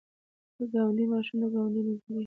[0.57, 2.19] د ګاونډي ماشوم د ګاونډۍ نجلۍ.